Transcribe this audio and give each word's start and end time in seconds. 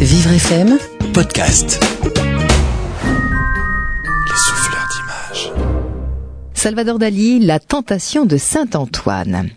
Vivre 0.00 0.32
FM 0.32 0.78
Podcast. 1.12 1.80
Les 2.94 4.36
souffleurs 4.36 4.88
d'images. 4.92 5.52
Salvador 6.54 6.98
Dali, 6.98 7.40
La 7.40 7.58
tentation 7.58 8.26
de 8.26 8.36
Saint-Antoine. 8.36 9.48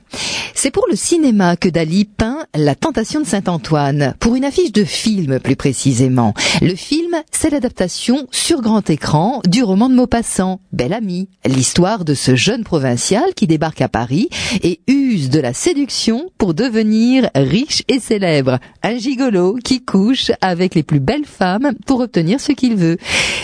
C'est 0.61 0.71
pour 0.71 0.87
le 0.89 0.97
cinéma 0.97 1.55
que 1.55 1.69
Dali 1.69 2.03
peint 2.03 2.43
La 2.53 2.75
tentation 2.75 3.21
de 3.21 3.25
Saint-Antoine, 3.25 4.13
pour 4.19 4.35
une 4.35 4.43
affiche 4.43 4.73
de 4.73 4.83
film 4.83 5.39
plus 5.39 5.55
précisément. 5.55 6.33
Le 6.61 6.75
film, 6.75 7.15
c'est 7.31 7.49
l'adaptation 7.49 8.27
sur 8.29 8.59
grand 8.59 8.89
écran 8.89 9.39
du 9.47 9.63
roman 9.63 9.87
de 9.87 9.95
Maupassant, 9.95 10.59
Bel 10.73 10.91
Ami, 10.91 11.29
l'histoire 11.45 12.03
de 12.03 12.13
ce 12.13 12.35
jeune 12.35 12.65
provincial 12.65 13.33
qui 13.37 13.47
débarque 13.47 13.79
à 13.79 13.87
Paris 13.87 14.27
et 14.61 14.81
use 14.87 15.29
de 15.29 15.39
la 15.39 15.53
séduction 15.53 16.29
pour 16.37 16.53
devenir 16.53 17.29
riche 17.35 17.83
et 17.87 18.01
célèbre. 18.01 18.59
Un 18.83 18.97
gigolo 18.97 19.55
qui 19.63 19.85
couche 19.85 20.29
avec 20.41 20.75
les 20.75 20.83
plus 20.83 20.99
belles 20.99 21.23
femmes 21.23 21.71
pour 21.85 22.01
obtenir 22.01 22.41
ce 22.41 22.51
qu'il 22.51 22.75
veut. 22.75 22.97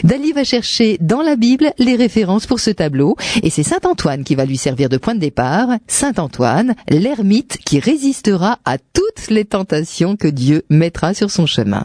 Dali 0.04 0.34
va 0.34 0.44
chercher 0.44 0.98
dans 1.00 1.22
la 1.22 1.38
Bible 1.38 1.72
les 1.80 1.95
références 1.95 2.45
pour 2.45 2.59
ce 2.59 2.72
tableau 2.72 3.16
et 3.41 3.50
c'est 3.50 3.63
Saint-Antoine 3.63 4.26
qui 4.26 4.36
va 4.36 4.44
lui 4.44 4.58
servir 4.58 4.90
de 4.90 4.98
point 4.98 5.16
de 5.16 5.22
départ. 5.22 5.70
Saint-Antoine, 5.88 6.76
l'ermite 7.05 7.59
qui 7.64 7.80
résistera 7.80 8.58
à 8.66 8.80
toutes 8.80 9.30
les 9.30 9.45
tentations 9.45 10.16
que 10.16 10.27
Dieu 10.27 10.64
mettra 10.72 11.14
sur 11.14 11.30
son 11.30 11.45
chemin. 11.45 11.84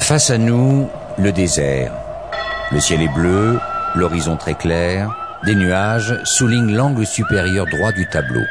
Face 0.00 0.30
à 0.30 0.38
nous, 0.38 0.88
le 1.16 1.30
désert. 1.30 1.92
Le 2.72 2.80
ciel 2.80 3.02
est 3.02 3.14
bleu, 3.14 3.60
l'horizon 3.94 4.36
très 4.36 4.54
clair, 4.54 5.14
des 5.44 5.54
nuages 5.54 6.18
soulignent 6.24 6.74
l'angle 6.74 7.06
supérieur 7.06 7.66
droit 7.66 7.92
du 7.92 8.08
tableau. 8.08 8.42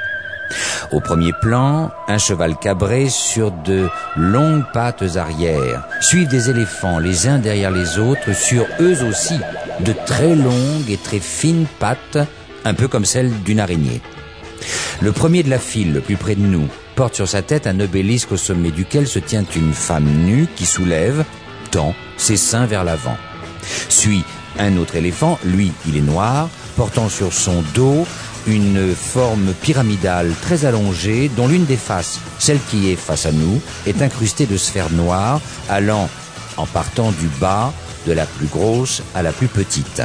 Au 0.94 1.02
premier 1.02 1.34
plan, 1.42 1.92
un 2.08 2.18
cheval 2.18 2.56
cabré 2.56 3.10
sur 3.10 3.52
de 3.52 3.90
longues 4.16 4.64
pattes 4.74 5.18
arrière 5.18 5.86
suivent 6.00 6.30
des 6.30 6.50
éléphants 6.50 7.00
les 7.00 7.28
uns 7.28 7.40
derrière 7.40 7.72
les 7.72 8.00
autres 8.00 8.34
sur 8.34 8.66
eux 8.80 9.04
aussi 9.04 9.38
de 9.82 9.94
très 10.06 10.36
longues 10.36 10.90
et 10.90 10.98
très 10.98 11.20
fines 11.20 11.66
pattes, 11.80 12.20
un 12.66 12.74
peu 12.74 12.88
comme 12.88 13.06
celles 13.06 13.32
d'une 13.44 13.60
araignée. 13.60 14.02
Le 15.02 15.12
premier 15.12 15.44
de 15.44 15.50
la 15.50 15.60
file, 15.60 15.94
le 15.94 16.02
plus 16.02 16.18
près 16.18 16.36
de 16.36 16.42
nous, 16.42 16.68
porte 16.96 17.16
sur 17.16 17.28
sa 17.28 17.42
tête 17.42 17.68
un 17.68 17.80
obélisque 17.80 18.32
au 18.32 18.38
sommet 18.38 18.72
duquel 18.72 19.08
se 19.08 19.20
tient 19.20 19.46
une 19.56 19.74
femme 19.74 20.06
nue 20.06 20.48
qui 20.56 20.66
soulève, 20.66 21.26
tend 21.72 21.96
ses 22.18 22.38
seins 22.38 22.66
vers 22.66 22.84
l'avant. 22.84 23.18
Suit 23.90 24.24
un 24.60 24.78
autre 24.78 24.96
éléphant, 24.96 25.40
lui 25.44 25.72
il 25.88 25.98
est 25.98 26.02
noir, 26.02 26.50
portant 26.76 27.10
sur 27.10 27.34
son 27.34 27.64
dos 27.74 28.06
une 28.48 28.96
forme 28.96 29.54
pyramidale 29.62 30.34
très 30.42 30.66
allongée 30.66 31.30
dont 31.36 31.48
l'une 31.48 31.66
des 31.66 31.78
faces, 31.78 32.20
celle 32.40 32.60
qui 32.70 32.92
est 32.92 32.96
face 32.96 33.26
à 33.26 33.32
nous, 33.32 33.62
est 33.86 34.02
incrustée 34.02 34.46
de 34.46 34.58
sphères 34.58 34.92
noires 34.92 35.40
allant 35.70 36.10
en 36.58 36.66
partant 36.66 37.12
du 37.12 37.28
bas 37.40 37.74
de 38.08 38.14
la 38.14 38.26
plus 38.26 38.48
grosse 38.48 39.04
à 39.14 39.22
la 39.22 39.32
plus 39.32 39.48
petite. 39.48 40.02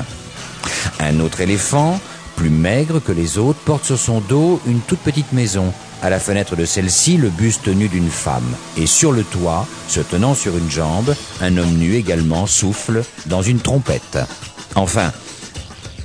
Un 1.00 1.20
autre 1.20 1.40
éléphant, 1.40 2.00
plus 2.36 2.50
maigre 2.50 3.00
que 3.00 3.12
les 3.12 3.38
autres, 3.38 3.58
porte 3.64 3.84
sur 3.84 3.98
son 3.98 4.20
dos 4.20 4.60
une 4.66 4.80
toute 4.80 5.00
petite 5.00 5.32
maison. 5.32 5.72
À 6.02 6.10
la 6.10 6.20
fenêtre 6.20 6.54
de 6.54 6.66
celle-ci, 6.66 7.16
le 7.16 7.30
buste 7.30 7.68
nu 7.68 7.88
d'une 7.88 8.10
femme. 8.10 8.54
Et 8.76 8.86
sur 8.86 9.10
le 9.10 9.24
toit, 9.24 9.66
se 9.88 10.00
tenant 10.00 10.34
sur 10.34 10.56
une 10.56 10.70
jambe, 10.70 11.14
un 11.40 11.56
homme 11.56 11.74
nu 11.76 11.94
également 11.94 12.46
souffle 12.46 13.02
dans 13.24 13.42
une 13.42 13.60
trompette. 13.60 14.18
Enfin, 14.74 15.10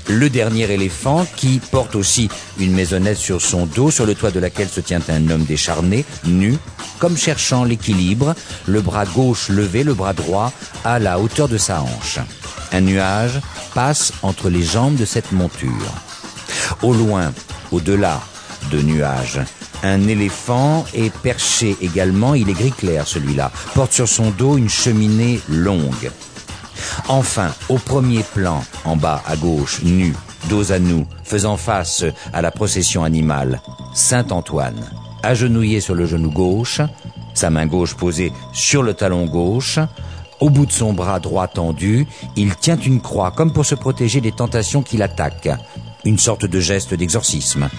le 0.07 0.29
dernier 0.29 0.71
éléphant 0.71 1.25
qui 1.35 1.59
porte 1.71 1.95
aussi 1.95 2.29
une 2.59 2.73
maisonnette 2.73 3.17
sur 3.17 3.41
son 3.41 3.65
dos 3.65 3.91
sur 3.91 4.05
le 4.05 4.15
toit 4.15 4.31
de 4.31 4.39
laquelle 4.39 4.69
se 4.69 4.81
tient 4.81 5.01
un 5.09 5.29
homme 5.29 5.43
décharné, 5.43 6.05
nu, 6.25 6.57
comme 6.99 7.17
cherchant 7.17 7.63
l'équilibre, 7.63 8.33
le 8.65 8.81
bras 8.81 9.05
gauche 9.05 9.49
levé, 9.49 9.83
le 9.83 9.93
bras 9.93 10.13
droit 10.13 10.51
à 10.83 10.99
la 10.99 11.19
hauteur 11.19 11.47
de 11.47 11.57
sa 11.57 11.81
hanche. 11.81 12.19
Un 12.71 12.81
nuage 12.81 13.39
passe 13.73 14.13
entre 14.21 14.49
les 14.49 14.63
jambes 14.63 14.95
de 14.95 15.05
cette 15.05 15.31
monture. 15.31 15.93
Au 16.83 16.93
loin, 16.93 17.31
au-delà 17.71 18.19
de 18.71 18.81
nuages, 18.81 19.39
un 19.83 20.07
éléphant 20.07 20.85
est 20.93 21.13
perché 21.13 21.77
également, 21.81 22.33
il 22.33 22.49
est 22.49 22.53
gris 22.53 22.71
clair 22.71 23.07
celui-là, 23.07 23.51
porte 23.75 23.93
sur 23.93 24.07
son 24.07 24.31
dos 24.31 24.57
une 24.57 24.69
cheminée 24.69 25.39
longue. 25.47 26.11
Enfin, 27.07 27.51
au 27.69 27.77
premier 27.77 28.23
plan, 28.23 28.63
en 28.85 28.95
bas 28.95 29.21
à 29.27 29.35
gauche, 29.35 29.81
nu, 29.83 30.15
dos 30.49 30.71
à 30.71 30.79
nous, 30.79 31.05
faisant 31.23 31.57
face 31.57 32.03
à 32.33 32.41
la 32.41 32.51
procession 32.51 33.03
animale, 33.03 33.61
Saint 33.93 34.25
Antoine, 34.31 34.89
agenouillé 35.23 35.81
sur 35.81 35.93
le 35.93 36.05
genou 36.05 36.31
gauche, 36.31 36.81
sa 37.33 37.49
main 37.49 37.67
gauche 37.67 37.95
posée 37.95 38.31
sur 38.53 38.81
le 38.81 38.93
talon 38.93 39.25
gauche, 39.25 39.79
au 40.39 40.49
bout 40.49 40.65
de 40.65 40.71
son 40.71 40.93
bras 40.93 41.19
droit 41.19 41.47
tendu, 41.47 42.07
il 42.35 42.55
tient 42.55 42.77
une 42.77 43.01
croix 43.01 43.29
comme 43.29 43.53
pour 43.53 43.65
se 43.65 43.75
protéger 43.75 44.21
des 44.21 44.31
tentations 44.31 44.81
qui 44.81 44.97
l'attaquent. 44.97 45.55
Une 46.03 46.17
sorte 46.17 46.45
de 46.45 46.59
geste 46.59 46.95
d'exorcisme. 46.95 47.69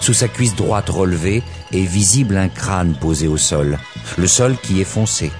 Sous 0.00 0.14
sa 0.14 0.28
cuisse 0.28 0.54
droite 0.54 0.90
relevée 0.90 1.42
est 1.72 1.84
visible 1.84 2.36
un 2.36 2.48
crâne 2.48 2.94
posé 3.00 3.26
au 3.26 3.36
sol. 3.36 3.78
Le 4.16 4.26
sol 4.28 4.56
qui 4.62 4.80
est 4.80 4.84
foncé. 4.84 5.32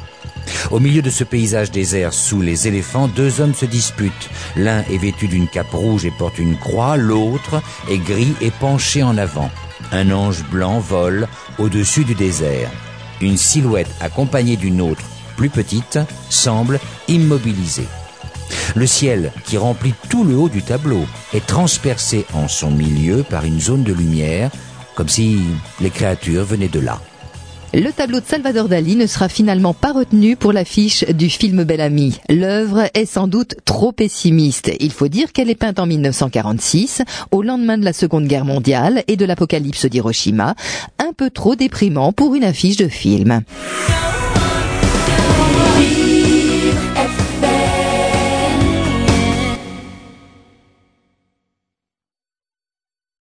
Au 0.73 0.81
milieu 0.81 1.01
de 1.01 1.11
ce 1.11 1.23
paysage 1.23 1.71
désert 1.71 2.13
sous 2.13 2.41
les 2.41 2.67
éléphants, 2.67 3.07
deux 3.07 3.41
hommes 3.41 3.55
se 3.55 3.67
disputent. 3.67 4.31
L'un 4.57 4.83
est 4.91 4.99
vêtu 4.99 5.29
d'une 5.29 5.49
cape 5.49 5.73
rouge 5.73 6.05
et 6.05 6.11
porte 6.11 6.39
une 6.39 6.57
croix, 6.57 6.97
l'autre 6.97 7.63
est 7.89 7.99
gris 7.99 8.35
et 8.41 8.51
penché 8.51 9.03
en 9.03 9.17
avant. 9.17 9.51
Un 9.93 10.11
ange 10.11 10.45
blanc 10.51 10.81
vole 10.81 11.29
au-dessus 11.59 12.05
du 12.05 12.15
désert. 12.15 12.71
Une 13.21 13.37
silhouette 13.37 13.91
accompagnée 14.01 14.57
d'une 14.57 14.81
autre, 14.81 15.05
plus 15.37 15.51
petite, 15.51 16.01
semble 16.29 16.81
immobilisée. 17.07 17.87
Le 18.77 18.87
ciel, 18.87 19.31
qui 19.45 19.57
remplit 19.57 19.95
tout 20.09 20.25
le 20.25 20.37
haut 20.37 20.49
du 20.49 20.63
tableau, 20.63 21.05
est 21.33 21.47
transpercé 21.47 22.27
en 22.35 22.49
son 22.49 22.73
milieu 22.73 23.23
par 23.23 23.45
une 23.45 23.61
zone 23.61 23.85
de 23.85 23.93
lumière, 23.93 24.51
comme 24.97 25.09
si 25.09 25.39
les 25.81 25.91
créatures 25.91 26.45
venaient 26.45 26.69
de 26.69 26.81
là. 26.81 27.01
Le 27.73 27.91
tableau 27.91 28.21
de 28.21 28.25
Salvador 28.25 28.69
Dali 28.69 28.95
ne 28.95 29.07
sera 29.07 29.29
finalement 29.29 29.75
pas 29.75 29.93
retenu 29.93 30.37
pour 30.37 30.53
l'affiche 30.53 31.05
du 31.09 31.29
film 31.29 31.65
Bel 31.65 31.81
Ami. 31.81 32.21
L'œuvre 32.29 32.89
est 32.95 33.07
sans 33.07 33.27
doute 33.27 33.57
trop 33.65 33.91
pessimiste. 33.91 34.71
Il 34.79 34.93
faut 34.93 35.09
dire 35.09 35.33
qu'elle 35.33 35.51
est 35.51 35.57
peinte 35.57 35.81
en 35.81 35.87
1946, 35.87 37.03
au 37.33 37.43
lendemain 37.43 37.77
de 37.77 37.85
la 37.85 37.93
Seconde 37.93 38.27
Guerre 38.27 38.45
mondiale 38.45 39.03
et 39.09 39.17
de 39.17 39.25
l'apocalypse 39.25 39.87
d'Hiroshima, 39.87 40.55
un 41.01 41.13
peu 41.17 41.31
trop 41.31 41.57
déprimant 41.57 42.13
pour 42.13 42.37
une 42.37 42.45
affiche 42.45 42.77
de 42.77 42.87
film. 42.87 43.43